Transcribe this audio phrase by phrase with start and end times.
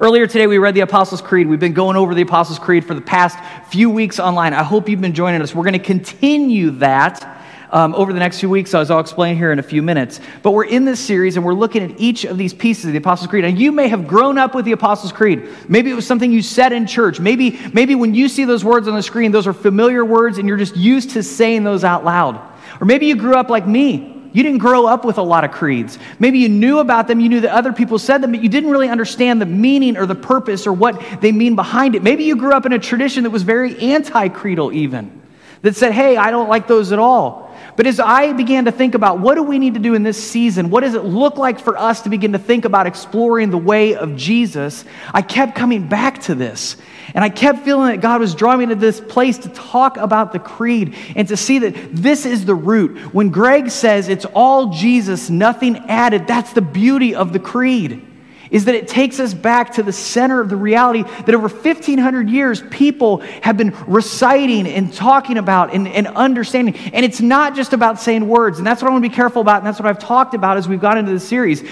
[0.00, 1.48] Earlier today, we read the Apostles' Creed.
[1.48, 3.36] We've been going over the Apostles' Creed for the past
[3.68, 4.54] few weeks online.
[4.54, 5.56] I hope you've been joining us.
[5.56, 9.50] We're going to continue that um, over the next few weeks, as I'll explain here
[9.50, 10.20] in a few minutes.
[10.44, 12.98] But we're in this series and we're looking at each of these pieces of the
[12.98, 13.44] Apostles' Creed.
[13.44, 15.48] And you may have grown up with the Apostles' Creed.
[15.66, 17.18] Maybe it was something you said in church.
[17.18, 20.46] Maybe, maybe when you see those words on the screen, those are familiar words and
[20.46, 22.40] you're just used to saying those out loud.
[22.80, 25.50] Or maybe you grew up like me you didn't grow up with a lot of
[25.50, 25.98] creeds.
[26.18, 28.70] Maybe you knew about them, you knew that other people said them, but you didn't
[28.70, 32.02] really understand the meaning or the purpose or what they mean behind it.
[32.02, 35.22] Maybe you grew up in a tradition that was very anti creedal, even,
[35.62, 37.47] that said, hey, I don't like those at all.
[37.78, 40.20] But as I began to think about what do we need to do in this
[40.20, 43.56] season, what does it look like for us to begin to think about exploring the
[43.56, 46.76] way of Jesus, I kept coming back to this.
[47.14, 50.32] And I kept feeling that God was drawing me to this place to talk about
[50.32, 52.98] the creed and to see that this is the root.
[53.14, 58.07] When Greg says it's all Jesus, nothing added, that's the beauty of the creed
[58.50, 62.28] is that it takes us back to the center of the reality that over 1,500
[62.28, 66.74] years, people have been reciting and talking about and, and, understanding.
[66.92, 68.58] And it's not just about saying words.
[68.58, 69.58] And that's what I want to be careful about.
[69.58, 71.62] And that's what I've talked about as we've gone into the series.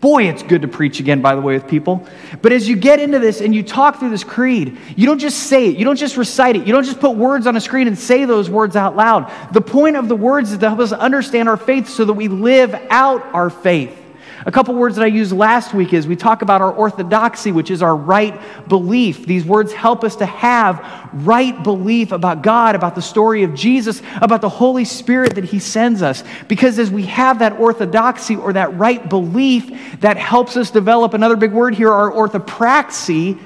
[0.00, 2.06] Boy, it's good to preach again, by the way, with people.
[2.42, 5.44] But as you get into this and you talk through this creed, you don't just
[5.44, 7.86] say it, you don't just recite it, you don't just put words on a screen
[7.86, 9.32] and say those words out loud.
[9.52, 12.28] The point of the words is to help us understand our faith so that we
[12.28, 14.03] live out our faith.
[14.46, 17.70] A couple words that I used last week is we talk about our orthodoxy, which
[17.70, 19.24] is our right belief.
[19.24, 24.02] These words help us to have right belief about God, about the story of Jesus,
[24.20, 26.22] about the Holy Spirit that He sends us.
[26.46, 31.36] Because as we have that orthodoxy or that right belief, that helps us develop another
[31.36, 33.38] big word here, our orthopraxy,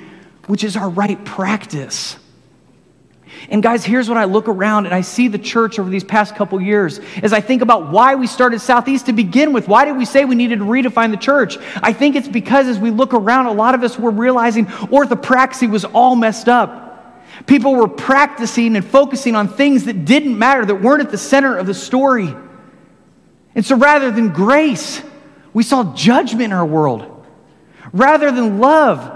[0.48, 2.16] which is our right practice.
[3.50, 6.34] And guys, here's what I look around and I see the church over these past
[6.36, 9.68] couple years as I think about why we started Southeast to begin with.
[9.68, 11.58] Why did we say we needed to redefine the church?
[11.82, 15.70] I think it's because as we look around, a lot of us were realizing orthopraxy
[15.70, 16.86] was all messed up.
[17.46, 21.56] People were practicing and focusing on things that didn't matter, that weren't at the center
[21.56, 22.34] of the story.
[23.54, 25.02] And so rather than grace,
[25.52, 27.26] we saw judgment in our world.
[27.92, 29.14] Rather than love,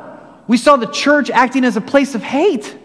[0.49, 2.77] we saw the church acting as a place of hate.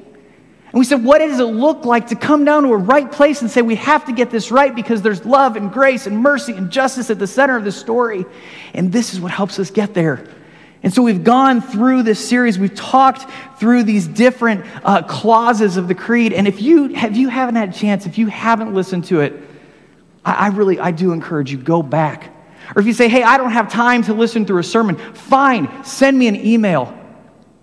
[0.78, 3.42] And we said, what does it look like to come down to a right place
[3.42, 6.54] and say, we have to get this right because there's love and grace and mercy
[6.54, 8.28] and justice at the center of the story.
[8.76, 10.24] And this is what helps us get there.
[10.84, 12.60] And so we've gone through this series.
[12.60, 13.28] We've talked
[13.60, 16.32] through these different uh, clauses of the creed.
[16.32, 19.34] And if you, if you haven't had a chance, if you haven't listened to it,
[20.24, 22.32] I, I really, I do encourage you, go back.
[22.76, 25.84] Or if you say, hey, I don't have time to listen through a sermon, fine,
[25.84, 26.96] send me an email.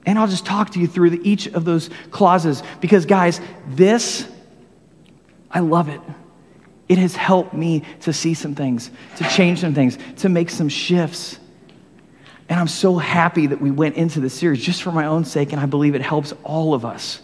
[0.07, 4.29] And I'll just talk to you through the, each of those clauses because, guys, this,
[5.51, 6.01] I love it.
[6.89, 10.69] It has helped me to see some things, to change some things, to make some
[10.69, 11.39] shifts.
[12.49, 15.53] And I'm so happy that we went into this series just for my own sake,
[15.53, 17.23] and I believe it helps all of us.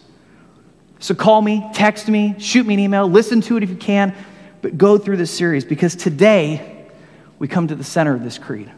[0.98, 4.14] So call me, text me, shoot me an email, listen to it if you can,
[4.62, 6.86] but go through this series because today
[7.38, 8.70] we come to the center of this creed.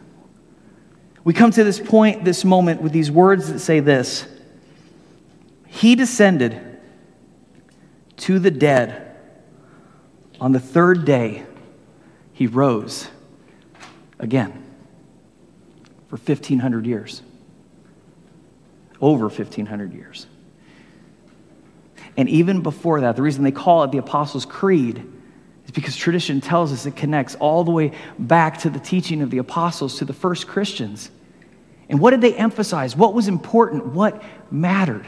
[1.23, 4.27] We come to this point, this moment, with these words that say this
[5.67, 6.79] He descended
[8.17, 8.99] to the dead.
[10.39, 11.45] On the third day,
[12.33, 13.07] he rose
[14.19, 14.51] again
[16.09, 17.21] for 1,500 years.
[18.99, 20.27] Over 1,500 years.
[22.17, 25.12] And even before that, the reason they call it the Apostles' Creed
[25.71, 29.37] because tradition tells us it connects all the way back to the teaching of the
[29.37, 31.09] apostles, to the first Christians.
[31.89, 32.95] And what did they emphasize?
[32.95, 33.87] What was important?
[33.87, 34.21] What
[34.51, 35.05] mattered?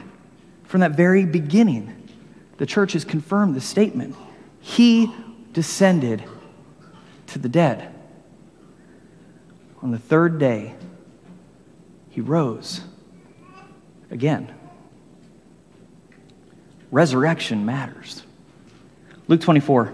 [0.64, 2.10] From that very beginning,
[2.58, 4.16] the church has confirmed the statement
[4.60, 5.12] He
[5.54, 6.24] descended
[7.28, 7.94] to the dead.
[9.82, 10.74] On the third day,
[12.10, 12.82] he rose
[14.10, 14.54] again.
[16.92, 18.24] Resurrection matters.
[19.28, 19.94] Luke 24.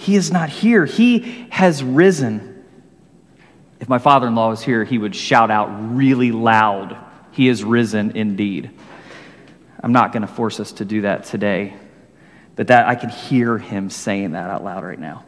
[0.00, 2.64] He is not here, he has risen.
[3.80, 6.96] If my father in law was here, he would shout out really loud,
[7.32, 8.70] He is risen indeed.
[9.82, 11.74] I'm not going to force us to do that today,
[12.56, 15.24] but that I can hear him saying that out loud right now.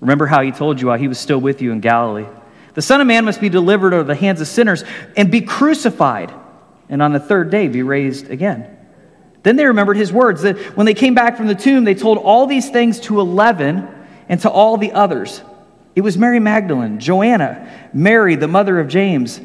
[0.00, 2.26] Remember how he told you while he was still with you in Galilee.
[2.74, 4.82] The Son of Man must be delivered over the hands of sinners
[5.16, 6.34] and be crucified
[6.88, 8.76] and on the third day be raised again.
[9.42, 12.18] Then they remembered his words that when they came back from the tomb, they told
[12.18, 13.88] all these things to 11
[14.28, 15.42] and to all the others.
[15.96, 19.40] It was Mary Magdalene, Joanna, Mary, the mother of James,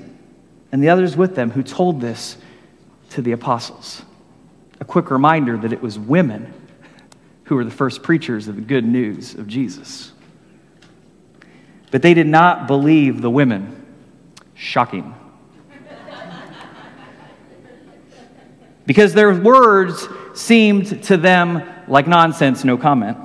[0.72, 2.38] and the others with them who told this
[3.12, 4.04] to the apostles.
[4.80, 6.54] A quick reminder that it was women
[7.46, 10.12] who were the first preachers of the good news of Jesus.
[11.92, 13.86] But they did not believe the women.
[14.54, 15.16] Shocking.
[18.86, 23.18] Because their words seemed to them like nonsense, no comment.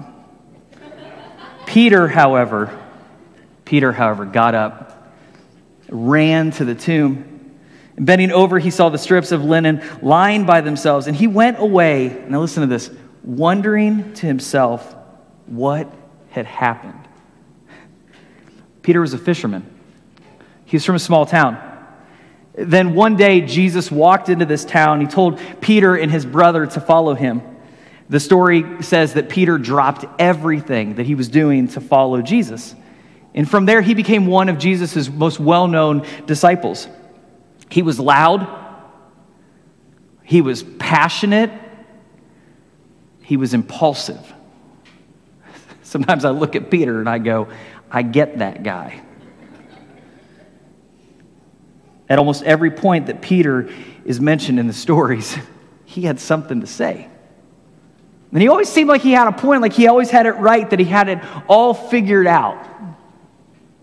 [1.66, 2.76] Peter, however,
[3.64, 5.12] Peter, however, got up,
[5.88, 7.54] ran to the tomb.
[7.96, 12.24] Bending over, he saw the strips of linen lying by themselves, and he went away.
[12.28, 12.90] Now, listen to this
[13.22, 14.94] wondering to himself
[15.46, 15.92] what
[16.30, 16.94] had happened.
[18.82, 19.64] Peter was a fisherman,
[20.64, 21.69] he was from a small town.
[22.54, 25.00] Then one day, Jesus walked into this town.
[25.00, 27.42] He told Peter and his brother to follow him.
[28.08, 32.74] The story says that Peter dropped everything that he was doing to follow Jesus.
[33.34, 36.88] And from there, he became one of Jesus' most well known disciples.
[37.70, 38.48] He was loud,
[40.24, 41.52] he was passionate,
[43.22, 44.34] he was impulsive.
[45.84, 47.46] Sometimes I look at Peter and I go,
[47.88, 49.02] I get that guy.
[52.10, 53.70] At almost every point that Peter
[54.04, 55.38] is mentioned in the stories,
[55.86, 57.08] he had something to say.
[58.32, 60.68] And he always seemed like he had a point, like he always had it right,
[60.68, 61.18] that he had it
[61.48, 62.66] all figured out.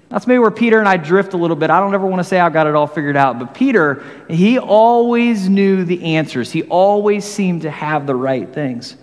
[0.10, 1.70] That's maybe where Peter and I drift a little bit.
[1.70, 4.58] I don't ever want to say I got it all figured out, but Peter, he
[4.58, 6.50] always knew the answers.
[6.52, 8.96] He always seemed to have the right things.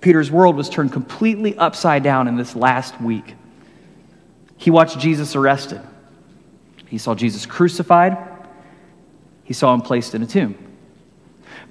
[0.00, 3.34] Peter's world was turned completely upside down in this last week.
[4.56, 5.80] He watched Jesus arrested.
[6.88, 8.35] He saw Jesus crucified.
[9.46, 10.58] He saw him placed in a tomb.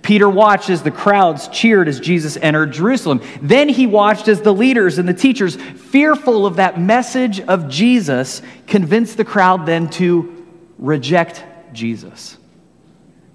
[0.02, 3.22] Peter watched as the crowds cheered as Jesus entered Jerusalem.
[3.42, 8.42] Then he watched as the leaders and the teachers, fearful of that message of Jesus,
[8.66, 10.46] convinced the crowd then to
[10.78, 11.44] reject
[11.74, 12.38] Jesus.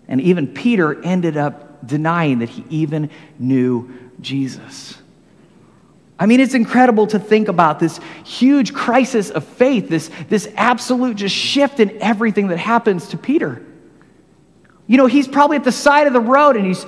[0.08, 4.96] And even Peter ended up denying that he even knew Jesus.
[6.18, 11.16] I mean, it's incredible to think about this huge crisis of faith, this, this absolute
[11.16, 13.64] just shift in everything that happens to Peter.
[14.90, 16.84] You know, he's probably at the side of the road and he's,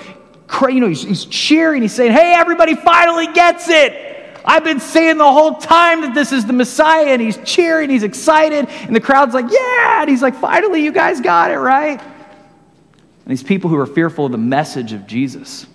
[0.63, 1.83] you know, he's, he's cheering.
[1.83, 4.41] He's saying, Hey, everybody finally gets it.
[4.45, 8.03] I've been saying the whole time that this is the Messiah, and he's cheering, he's
[8.03, 10.01] excited, and the crowd's like, Yeah.
[10.01, 12.01] And he's like, Finally, you guys got it, right?
[12.01, 15.69] And these people who are fearful of the message of Jesus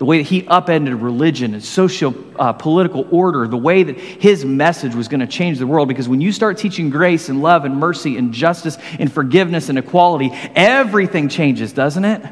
[0.00, 4.46] the way that he upended religion and socio uh, political order, the way that his
[4.46, 5.88] message was going to change the world.
[5.88, 9.78] Because when you start teaching grace and love and mercy and justice and forgiveness and
[9.78, 12.24] equality, everything changes, doesn't it?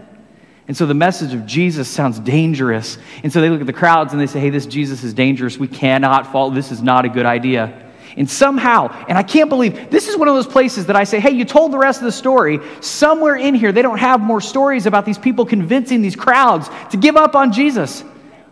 [0.67, 2.97] And so the message of Jesus sounds dangerous.
[3.23, 5.59] And so they look at the crowds and they say, hey, this Jesus is dangerous.
[5.59, 6.51] We cannot follow.
[6.53, 7.88] This is not a good idea.
[8.19, 11.21] And somehow, and I can't believe this is one of those places that I say,
[11.21, 12.59] hey, you told the rest of the story.
[12.81, 16.97] Somewhere in here, they don't have more stories about these people convincing these crowds to
[16.97, 18.03] give up on Jesus.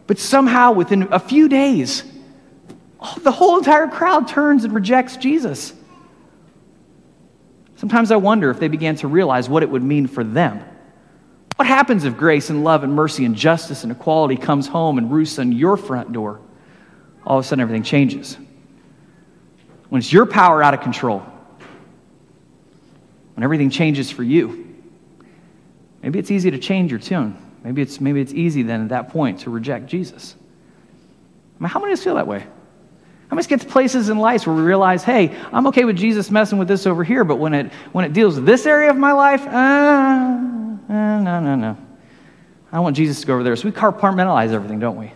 [0.06, 2.04] But somehow, within a few days,
[3.22, 5.74] the whole entire crowd turns and rejects Jesus.
[7.74, 10.64] Sometimes I wonder if they began to realize what it would mean for them.
[11.56, 15.10] What happens if grace and love and mercy and justice and equality comes home and
[15.10, 16.40] roosts on your front door?
[17.24, 18.36] All of a sudden, everything changes
[19.88, 21.20] when it's your power out of control,
[23.34, 24.74] when everything changes for you,
[26.02, 27.36] maybe it's easy to change your tune.
[27.62, 30.36] Maybe it's, maybe it's easy then at that point to reject Jesus.
[31.58, 32.46] I mean, how many of us feel that way?
[33.28, 36.30] How many get to places in life where we realize, hey, I'm okay with Jesus
[36.30, 38.96] messing with this over here, but when it, when it deals with this area of
[38.96, 41.76] my life, uh, uh, no, no, no.
[42.70, 43.56] I want Jesus to go over there.
[43.56, 45.12] So we compartmentalize everything, don't we?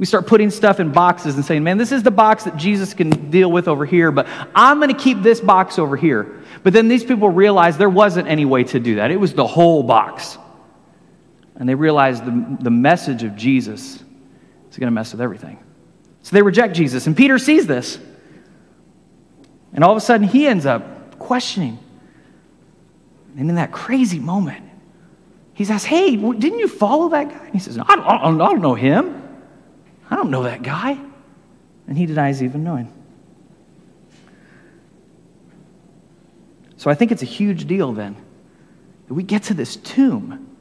[0.00, 2.94] We start putting stuff in boxes and saying, man, this is the box that Jesus
[2.94, 6.40] can deal with over here, but I'm going to keep this box over here.
[6.62, 9.10] But then these people realize there wasn't any way to do that.
[9.10, 10.38] It was the whole box.
[11.54, 13.96] And they realized the, the message of Jesus
[14.70, 15.62] is going to mess with everything.
[16.22, 17.06] So they reject Jesus.
[17.06, 17.98] And Peter sees this.
[19.74, 21.78] And all of a sudden, he ends up questioning.
[23.36, 24.64] And in that crazy moment,
[25.52, 27.44] he says, Hey, didn't you follow that guy?
[27.44, 28.06] And he says, I don't,
[28.40, 29.20] I don't know him.
[30.10, 30.98] I don't know that guy.
[31.86, 32.92] And he denies even knowing.
[36.76, 38.16] So I think it's a huge deal then
[39.06, 40.56] that we get to this tomb.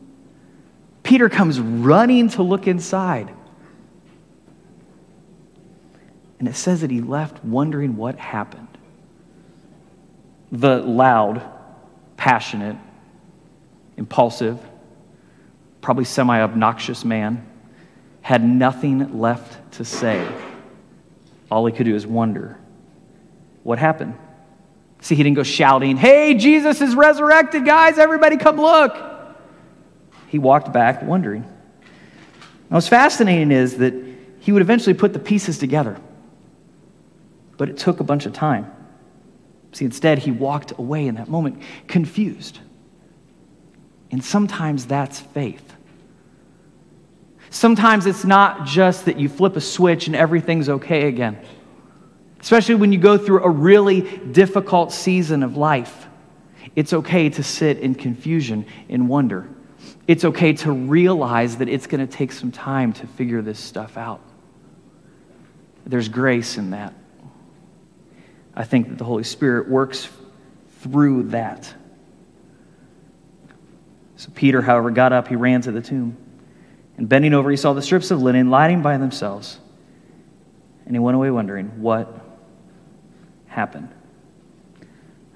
[1.04, 3.34] Peter comes running to look inside.
[6.40, 8.68] And it says that he left wondering what happened.
[10.52, 11.42] The loud,
[12.18, 12.78] passionate,
[13.98, 14.60] impulsive,
[15.82, 17.49] probably semi obnoxious man,
[18.22, 20.28] had nothing left to say.
[21.50, 22.58] All he could do is wonder
[23.64, 24.18] what happened.
[25.02, 28.98] See, he didn't go shouting, Hey, Jesus is resurrected, guys, everybody come look.
[30.28, 31.42] He walked back wondering.
[31.42, 33.94] Now, what's fascinating is that
[34.40, 36.00] he would eventually put the pieces together,
[37.58, 38.72] but it took a bunch of time.
[39.72, 42.60] See, instead, he walked away in that moment confused.
[44.12, 45.76] And sometimes that's faith.
[47.50, 51.40] Sometimes it's not just that you flip a switch and everything's okay again,
[52.40, 56.08] especially when you go through a really difficult season of life.
[56.76, 59.50] It's okay to sit in confusion and wonder.
[60.08, 63.98] It's okay to realize that it's going to take some time to figure this stuff
[63.98, 64.22] out.
[65.86, 66.94] There's grace in that.
[68.56, 70.10] I think that the Holy Spirit works
[70.82, 71.74] through that.
[74.18, 76.18] So Peter, however, got up, he ran to the tomb.
[77.00, 79.58] And bending over, he saw the strips of linen lying by themselves.
[80.86, 82.14] And he went away wondering what
[83.48, 83.88] happened.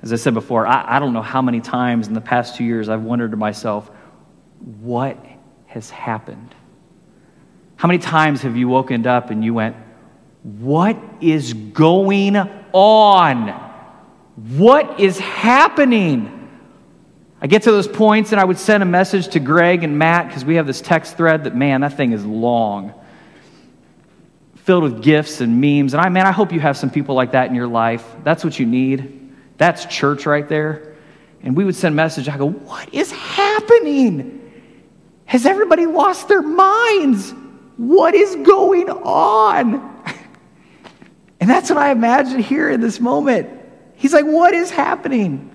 [0.02, 2.66] As I said before, I, I don't know how many times in the past two
[2.66, 3.90] years I've wondered to myself,
[4.82, 5.18] what
[5.68, 6.54] has happened?
[7.78, 9.78] How many times have you woken up and you went,
[10.44, 12.36] What is going
[12.74, 13.48] on?
[14.58, 16.43] What is happening?
[17.44, 20.28] I get to those points and I would send a message to Greg and Matt
[20.28, 22.94] because we have this text thread that, man, that thing is long,
[24.56, 25.94] filled with gifts and memes.
[25.94, 28.10] And I, man, I hope you have some people like that in your life.
[28.24, 29.36] That's what you need.
[29.58, 30.96] That's church right there.
[31.42, 32.30] And we would send a message.
[32.30, 34.40] I go, what is happening?
[35.26, 37.34] Has everybody lost their minds?
[37.76, 39.92] What is going on?
[41.42, 43.50] And that's what I imagine here in this moment.
[43.98, 45.53] He's like, What is happening?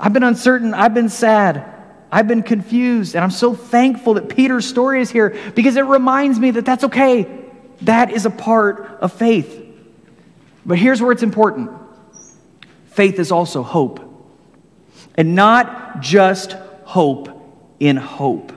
[0.00, 0.72] I've been uncertain.
[0.72, 1.62] I've been sad.
[2.10, 3.14] I've been confused.
[3.14, 6.84] And I'm so thankful that Peter's story is here because it reminds me that that's
[6.84, 7.28] okay.
[7.82, 9.66] That is a part of faith.
[10.64, 11.70] But here's where it's important
[12.86, 14.06] faith is also hope.
[15.14, 16.52] And not just
[16.84, 17.28] hope
[17.78, 18.52] in hope.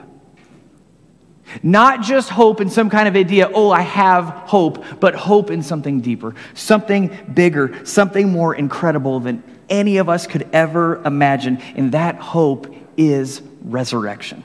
[1.62, 5.62] Not just hope in some kind of idea, oh, I have hope, but hope in
[5.62, 11.58] something deeper, something bigger, something more incredible than any of us could ever imagine.
[11.76, 14.44] And that hope is resurrection.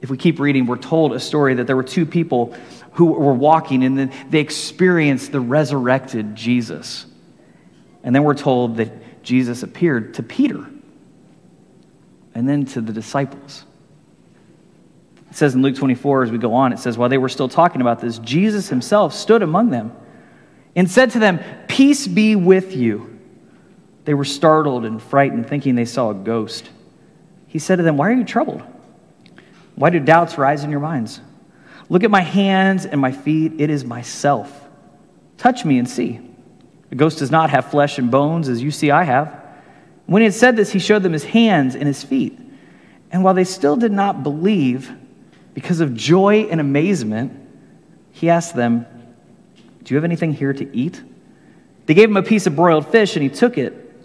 [0.00, 2.54] If we keep reading, we're told a story that there were two people
[2.92, 7.06] who were walking and then they experienced the resurrected Jesus.
[8.02, 10.66] And then we're told that Jesus appeared to Peter
[12.34, 13.64] and then to the disciples.
[15.30, 17.48] It says in Luke 24, as we go on, it says, While they were still
[17.48, 19.92] talking about this, Jesus himself stood among them
[20.76, 23.13] and said to them, Peace be with you.
[24.04, 26.68] They were startled and frightened, thinking they saw a ghost.
[27.46, 28.62] He said to them, Why are you troubled?
[29.76, 31.20] Why do doubts rise in your minds?
[31.88, 33.54] Look at my hands and my feet.
[33.58, 34.68] It is myself.
[35.38, 36.20] Touch me and see.
[36.90, 39.42] A ghost does not have flesh and bones, as you see I have.
[40.06, 42.38] When he had said this, he showed them his hands and his feet.
[43.10, 44.92] And while they still did not believe,
[45.54, 47.32] because of joy and amazement,
[48.12, 48.86] he asked them,
[49.82, 51.02] Do you have anything here to eat?
[51.86, 53.83] They gave him a piece of broiled fish, and he took it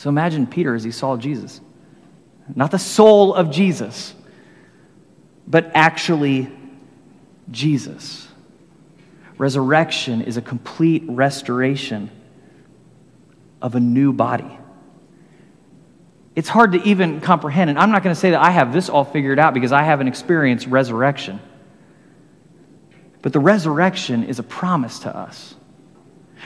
[0.00, 1.60] So imagine Peter as he saw Jesus.
[2.54, 4.14] Not the soul of Jesus,
[5.46, 6.50] but actually
[7.50, 8.28] Jesus.
[9.36, 12.10] Resurrection is a complete restoration
[13.62, 14.58] of a new body
[16.36, 17.70] it's hard to even comprehend.
[17.70, 19.82] And I'm not going to say that I have this all figured out because I
[19.82, 21.40] haven't experienced resurrection.
[23.22, 25.54] But the resurrection is a promise to us.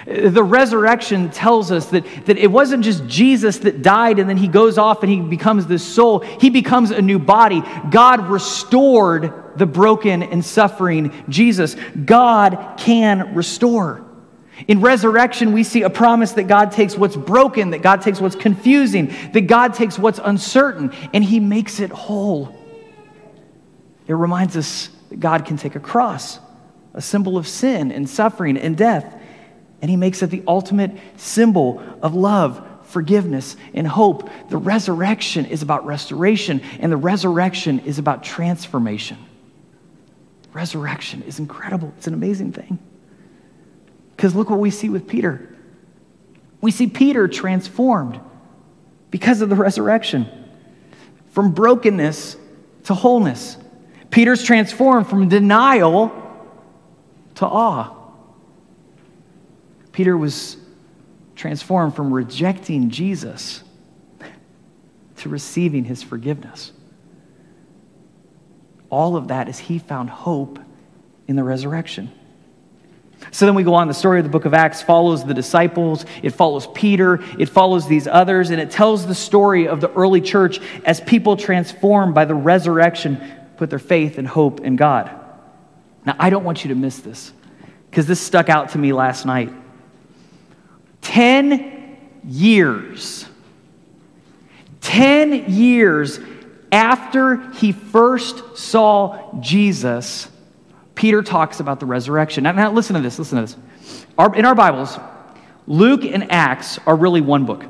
[0.06, 4.48] The resurrection tells us that, that it wasn't just Jesus that died and then he
[4.48, 6.20] goes off and he becomes this soul.
[6.20, 7.62] He becomes a new body.
[7.90, 11.76] God restored the broken and suffering Jesus.
[12.04, 14.04] God can restore.
[14.68, 18.36] In resurrection, we see a promise that God takes what's broken, that God takes what's
[18.36, 22.54] confusing, that God takes what's uncertain, and He makes it whole.
[24.06, 26.38] It reminds us that God can take a cross,
[26.92, 29.20] a symbol of sin and suffering and death,
[29.84, 34.30] and He makes it the ultimate symbol of love forgiveness and hope.
[34.48, 39.18] The resurrection is about restoration, and the resurrection is about transformation.
[40.54, 42.78] Resurrection is incredible, it's an amazing thing.
[44.16, 45.54] Because look what we see with Peter.
[46.62, 48.18] We see Peter transformed
[49.10, 50.26] because of the resurrection
[51.28, 52.38] from brokenness
[52.84, 53.58] to wholeness.
[54.10, 56.10] Peter's transformed from denial
[57.34, 58.03] to awe.
[59.94, 60.56] Peter was
[61.36, 63.62] transformed from rejecting Jesus
[65.18, 66.72] to receiving his forgiveness.
[68.90, 70.58] All of that is he found hope
[71.28, 72.10] in the resurrection.
[73.30, 73.86] So then we go on.
[73.86, 77.86] The story of the book of Acts follows the disciples, it follows Peter, it follows
[77.86, 82.24] these others, and it tells the story of the early church as people transformed by
[82.24, 83.20] the resurrection
[83.56, 85.08] put their faith and hope in God.
[86.04, 87.32] Now, I don't want you to miss this
[87.90, 89.52] because this stuck out to me last night.
[91.04, 93.26] 10 years,
[94.80, 96.18] 10 years
[96.70, 100.28] after he first saw Jesus
[100.94, 102.44] Peter talks about the resurrection.
[102.44, 104.06] Now, now listen to this, listen to this.
[104.16, 104.98] Our, in our Bibles,
[105.66, 107.64] Luke and Acts are really one book.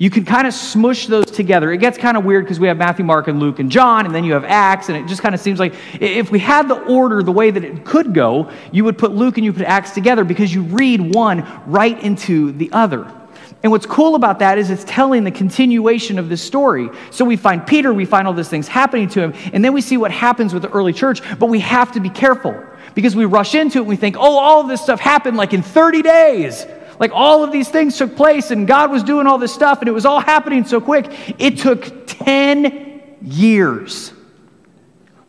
[0.00, 1.72] You can kind of smush those together.
[1.72, 4.14] It gets kind of weird because we have Matthew, Mark, and Luke and John, and
[4.14, 6.80] then you have Acts, and it just kind of seems like if we had the
[6.84, 9.90] order the way that it could go, you would put Luke and you put Acts
[9.90, 13.12] together because you read one right into the other.
[13.64, 16.90] And what's cool about that is it's telling the continuation of this story.
[17.10, 19.80] So we find Peter, we find all these things happening to him, and then we
[19.80, 22.54] see what happens with the early church, but we have to be careful
[22.94, 25.62] because we rush into it and we think, oh, all this stuff happened like in
[25.62, 26.66] 30 days.
[26.98, 29.88] Like all of these things took place and God was doing all this stuff and
[29.88, 31.06] it was all happening so quick.
[31.38, 34.12] It took 10 years.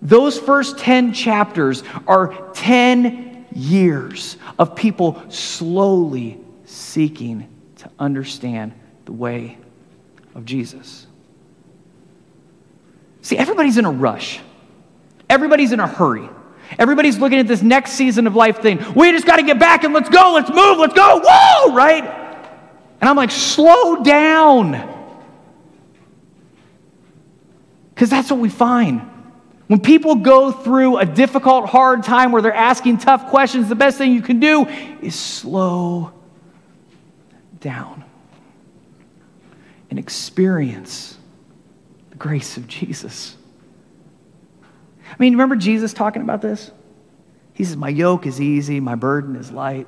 [0.02, 7.48] Those first 10 chapters are 10 years of people slowly seeking
[7.78, 8.74] to understand
[9.06, 9.58] the way
[10.36, 11.06] of Jesus.
[13.22, 14.40] See, everybody's in a rush,
[15.30, 16.30] everybody's in a hurry.
[16.78, 18.84] Everybody's looking at this next season of life thing.
[18.94, 22.04] We just got to get back and let's go, let's move, let's go, whoa, right?
[23.02, 24.98] And I'm like, slow down.
[27.94, 29.02] Because that's what we find.
[29.68, 33.98] When people go through a difficult, hard time where they're asking tough questions, the best
[33.98, 34.66] thing you can do
[35.02, 36.12] is slow
[37.60, 38.04] down
[39.90, 41.18] and experience
[42.10, 43.36] the grace of Jesus.
[45.20, 46.72] I mean, remember Jesus talking about this?
[47.54, 49.86] He says, My yoke is easy, my burden is light.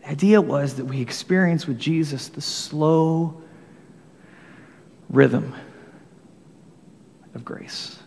[0.00, 3.42] The idea was that we experience with Jesus the slow
[5.10, 5.54] rhythm
[7.34, 7.98] of grace.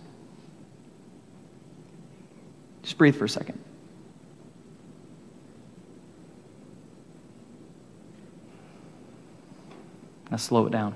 [2.81, 3.59] Just breathe for a second.
[10.31, 10.95] Now slow it down.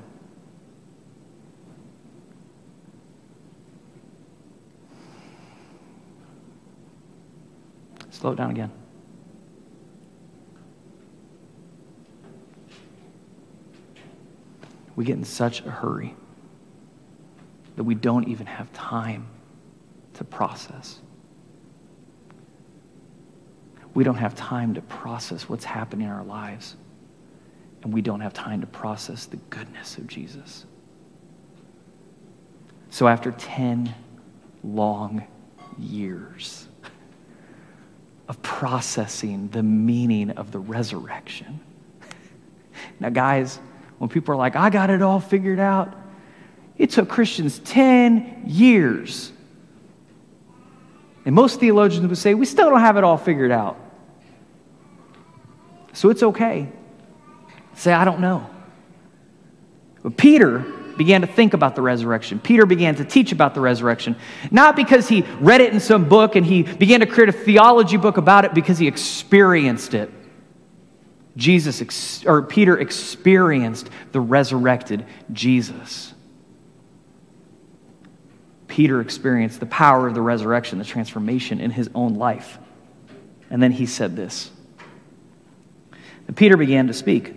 [8.24, 8.72] Slow it down again.
[14.96, 16.16] We get in such a hurry
[17.76, 19.28] that we don't even have time
[20.14, 21.02] to process.
[23.94, 26.78] We don't have time to process what's happening in our lives
[27.82, 30.66] and we don't have time to process the goodness of Jesus.
[32.90, 33.94] So, after 10
[34.64, 35.28] long
[35.78, 36.70] years
[38.34, 41.60] of processing the meaning of the resurrection,
[43.00, 43.60] now, guys,
[43.98, 45.96] when people are like, I got it all figured out,
[46.78, 49.32] it took Christians 10 years.
[51.26, 53.80] And most theologians would say, we still don't have it all figured out.
[55.94, 56.70] So it's okay.
[57.76, 58.50] Say, I don't know.
[60.02, 60.66] But Peter
[60.98, 62.40] began to think about the resurrection.
[62.40, 64.16] Peter began to teach about the resurrection,
[64.52, 67.98] not because he read it in some book and he began to create a theology
[67.98, 70.12] book about it because he experienced it.
[71.36, 76.14] Jesus ex- or Peter experienced the resurrected Jesus.
[78.68, 82.58] Peter experienced the power of the resurrection, the transformation in his own life.
[83.50, 84.52] And then he said this.
[86.28, 87.36] And Peter began to speak.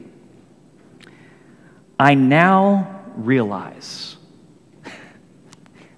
[1.99, 4.17] I now realize.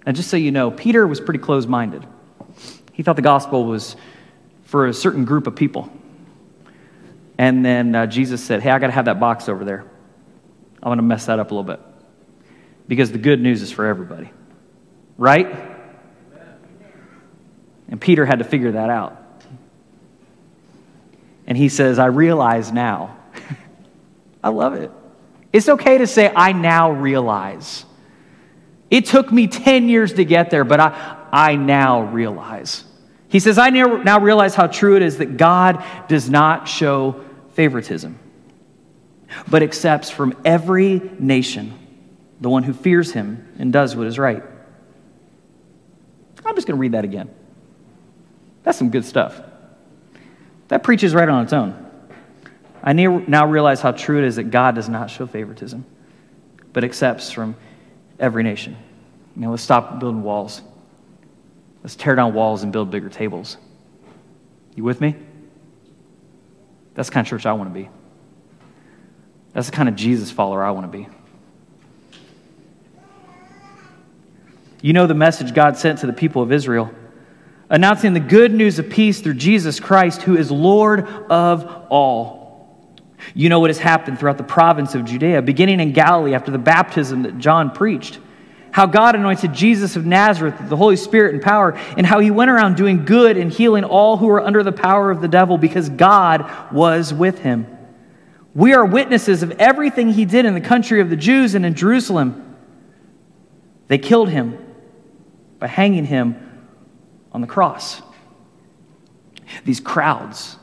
[0.07, 2.07] and just so you know, Peter was pretty close minded.
[2.93, 3.97] He thought the gospel was
[4.65, 5.91] for a certain group of people.
[7.39, 9.85] And then uh, Jesus said, Hey, I got to have that box over there.
[10.83, 11.81] I'm going to mess that up a little bit.
[12.87, 14.31] Because the good news is for everybody.
[15.17, 15.47] Right?
[17.89, 19.17] And Peter had to figure that out.
[21.47, 23.17] And he says, I realize now
[24.45, 24.91] I love it.
[25.53, 27.85] It's okay to say, I now realize.
[28.91, 32.85] It took me 10 years to get there, but I, I now realize.
[33.29, 38.19] He says, I now realize how true it is that God does not show favoritism,
[39.49, 41.79] but accepts from every nation
[42.41, 44.43] the one who fears him and does what is right.
[46.47, 47.29] I'm just going to read that again.
[48.63, 49.41] That's some good stuff.
[50.69, 51.88] That preaches right on its own.
[52.89, 55.85] I now realize how true it is that God does not show favoritism,
[56.73, 57.55] but accepts from
[58.19, 58.79] every nation.
[59.37, 60.63] You know, let's stop building walls.
[61.83, 63.59] Let's tear down walls and build bigger tables.
[64.75, 65.17] You with me?
[66.95, 67.91] That's the kind of church I want to be.
[69.53, 71.09] That's the kind of Jesus follower I want to be.
[74.81, 76.91] You know the message God sent to the people of Israel,
[77.69, 82.38] announcing the good news of peace through Jesus Christ, who is Lord of all.
[83.35, 86.59] You know what has happened throughout the province of Judea, beginning in Galilee after the
[86.59, 88.19] baptism that John preached.
[88.71, 92.31] How God anointed Jesus of Nazareth with the Holy Spirit and power, and how he
[92.31, 95.59] went around doing good and healing all who were under the power of the devil
[95.59, 97.67] because God was with him.
[98.55, 101.75] We are witnesses of everything he did in the country of the Jews and in
[101.75, 102.57] Jerusalem.
[103.89, 104.59] They killed him
[105.59, 106.37] by hanging him
[107.33, 108.03] on the cross.
[109.65, 110.57] These crowds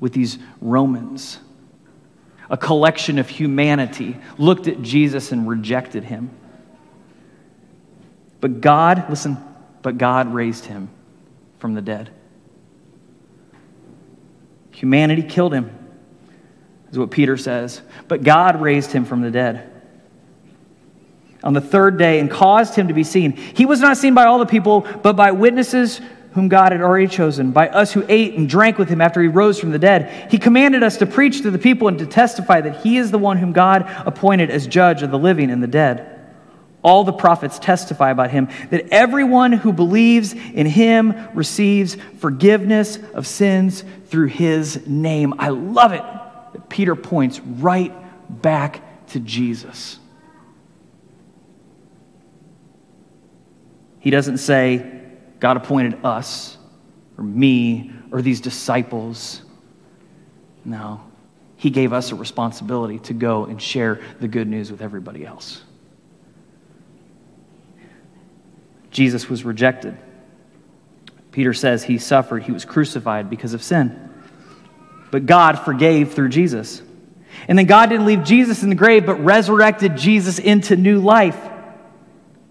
[0.00, 1.38] with these Romans
[2.50, 6.30] a collection of humanity, looked at Jesus and rejected him.
[8.40, 9.38] But God, listen,
[9.82, 10.90] but God raised him
[11.58, 12.10] from the dead.
[14.72, 15.70] Humanity killed him,
[16.90, 19.70] is what Peter says, but God raised him from the dead
[21.42, 23.32] on the third day and caused him to be seen.
[23.32, 26.00] He was not seen by all the people, but by witnesses
[26.32, 29.28] whom God had already chosen, by us who ate and drank with him after he
[29.28, 30.30] rose from the dead.
[30.30, 33.18] He commanded us to preach to the people and to testify that he is the
[33.18, 36.18] one whom God appointed as judge of the living and the dead.
[36.82, 43.26] All the prophets testify about him that everyone who believes in him receives forgiveness of
[43.26, 45.34] sins through his name.
[45.38, 46.02] I love it
[46.52, 47.92] that Peter points right
[48.42, 49.98] back to Jesus.
[53.98, 54.99] He doesn't say,
[55.40, 56.56] God appointed us,
[57.18, 59.42] or me, or these disciples.
[60.64, 61.02] No,
[61.56, 65.62] He gave us a responsibility to go and share the good news with everybody else.
[68.90, 69.96] Jesus was rejected.
[71.32, 74.10] Peter says he suffered, he was crucified because of sin.
[75.10, 76.82] But God forgave through Jesus.
[77.48, 81.38] And then God didn't leave Jesus in the grave, but resurrected Jesus into new life.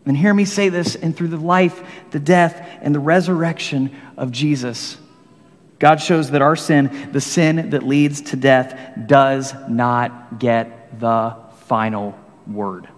[0.10, 4.32] And hear me say this, and through the life, the death, and the resurrection of
[4.32, 4.98] Jesus,
[5.78, 11.38] God shows that our sin, the sin that leads to death, does not get the
[11.68, 12.18] final
[12.48, 12.90] word.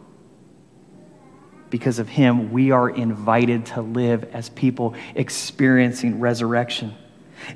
[1.70, 6.96] Because of him, we are invited to live as people experiencing resurrection,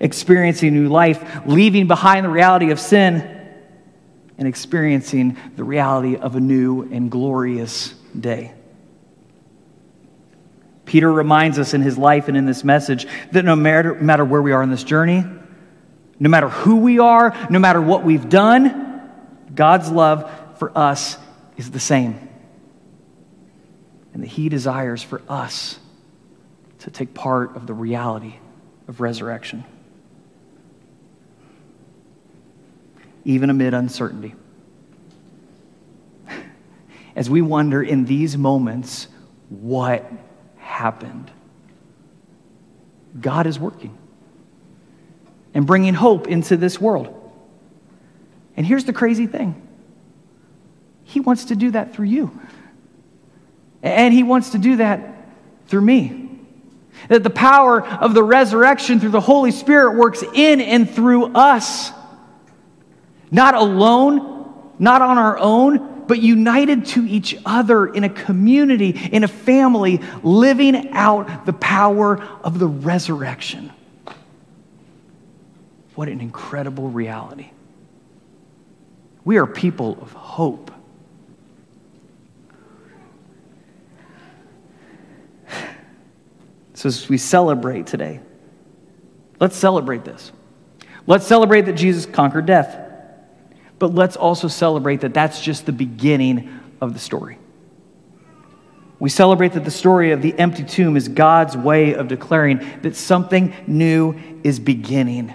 [0.01, 3.21] experiencing new life, leaving behind the reality of sin,
[4.37, 8.53] and experiencing the reality of a new and glorious day.
[10.85, 14.41] Peter reminds us in his life and in this message that no matter, matter where
[14.41, 15.23] we are in this journey,
[16.19, 19.11] no matter who we are, no matter what we've done,
[19.53, 21.17] God's love for us
[21.57, 22.29] is the same.
[24.13, 25.79] And that he desires for us
[26.79, 28.35] to take part of the reality
[28.87, 29.65] of resurrection.
[33.25, 34.35] Even amid uncertainty.
[37.15, 39.07] As we wonder in these moments,
[39.49, 40.09] what
[40.75, 41.31] happened.
[43.19, 43.97] God is working
[45.53, 47.13] and bringing hope into this world.
[48.57, 49.61] And here's the crazy thing
[51.03, 52.39] He wants to do that through you,
[53.81, 55.27] and He wants to do that
[55.67, 56.21] through me.
[57.09, 61.91] That the power of the resurrection through the Holy Spirit works in and through us.
[63.31, 69.23] Not alone, not on our own, but united to each other in a community, in
[69.23, 73.71] a family, living out the power of the resurrection.
[75.95, 77.51] What an incredible reality.
[79.23, 80.71] We are people of hope.
[86.73, 88.19] So, as we celebrate today,
[89.39, 90.33] let's celebrate this.
[91.07, 92.84] Let's celebrate that Jesus conquered death.
[93.79, 97.37] But let's also celebrate that that's just the beginning of the story.
[98.99, 102.95] We celebrate that the story of the empty tomb is God's way of declaring that
[102.95, 105.33] something new is beginning.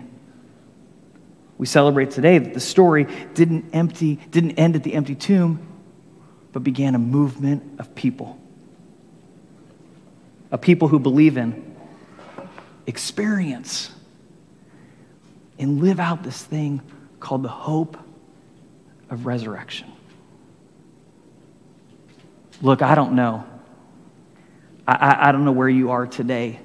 [1.59, 5.67] We celebrate today that the story didn't empty, didn't end at the empty tomb,
[6.53, 8.39] but began a movement of people.
[10.51, 11.77] A people who believe in,
[12.87, 13.91] experience,
[15.59, 16.81] and live out this thing
[17.21, 17.99] called the hope
[19.11, 19.91] of resurrection.
[22.63, 23.45] Look, I don't know.
[24.87, 26.61] I, I, I, don't know where you are today.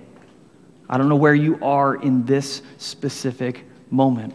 [0.90, 4.34] I don't know where you are in this specific moment.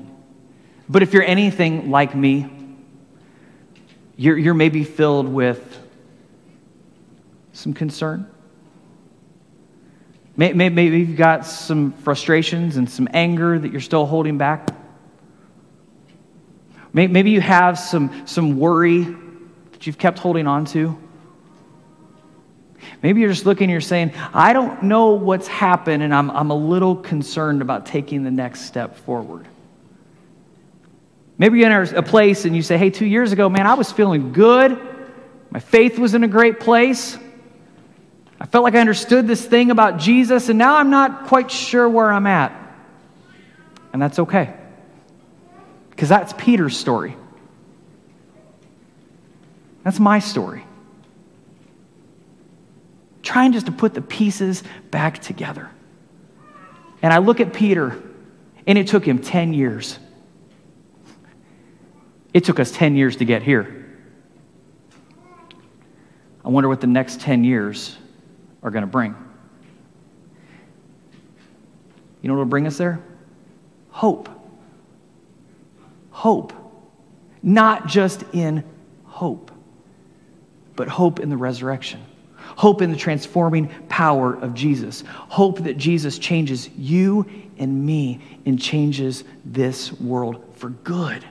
[0.89, 2.51] But if you're anything like me,
[4.17, 5.79] you're, you're maybe filled with
[7.53, 8.29] some concern.
[10.37, 14.69] Maybe you've got some frustrations and some anger that you're still holding back.
[16.93, 19.03] Maybe you have some, some worry
[19.73, 20.99] that you've kept holding on to.
[23.03, 26.51] Maybe you're just looking and you're saying, I don't know what's happened, and I'm, I'm
[26.51, 29.47] a little concerned about taking the next step forward.
[31.39, 33.91] Maybe you're in a place and you say, Hey, two years ago, man, I was
[33.91, 34.79] feeling good.
[35.51, 37.17] My faith was in a great place.
[38.39, 41.89] I felt like I understood this thing about Jesus, and now I'm not quite sure
[41.89, 42.53] where I'm at.
[43.93, 44.55] And that's okay.
[46.01, 47.15] Because that's Peter's story.
[49.85, 50.65] That's my story
[53.23, 55.69] trying just to put the pieces back together.
[57.03, 58.01] And I look at Peter,
[58.67, 59.99] and it took him 10 years.
[62.33, 63.87] It took us 10 years to get here.
[66.43, 67.95] I wonder what the next 10 years
[68.63, 69.15] are going to bring.
[72.23, 73.01] You know what will bring us there?
[73.91, 74.40] Hope.
[76.21, 76.53] Hope.
[77.43, 78.63] Not just in
[79.05, 79.51] hope,
[80.77, 82.05] but hope in the resurrection.
[82.37, 85.03] Hope in the transforming power of Jesus.
[85.09, 87.25] Hope that Jesus changes you
[87.57, 91.25] and me and changes this world for good.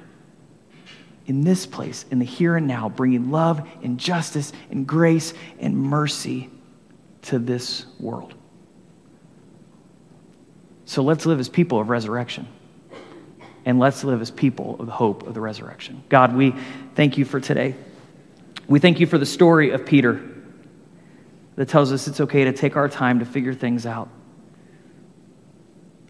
[1.28, 5.78] In this place, in the here and now, bringing love and justice and grace and
[5.78, 6.50] mercy
[7.22, 8.34] to this world.
[10.86, 12.48] So let's live as people of resurrection.
[13.66, 16.04] And let's live as people of the hope of the resurrection.
[16.10, 16.56] God, we
[16.96, 17.76] thank you for today.
[18.68, 20.22] We thank you for the story of Peter
[21.56, 24.10] that tells us it's okay to take our time to figure things out.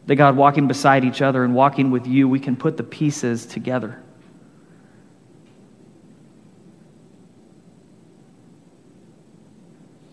[0.06, 3.46] That God, walking beside each other and walking with you, we can put the pieces
[3.46, 4.02] together.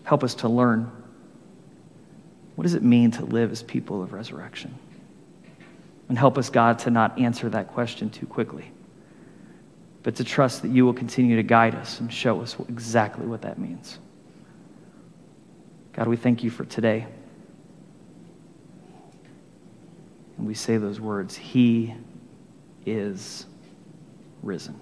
[0.03, 0.91] Help us to learn
[2.57, 4.73] what does it mean to live as people of resurrection?
[6.09, 8.71] And help us, God, to not answer that question too quickly,
[10.03, 13.41] but to trust that you will continue to guide us and show us exactly what
[13.41, 13.99] that means.
[15.93, 17.07] God, we thank you for today.
[20.37, 21.93] And we say those words He
[22.85, 23.45] is
[24.43, 24.79] risen.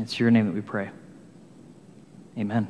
[0.00, 0.90] It's your name that we pray.
[2.36, 2.68] Amen.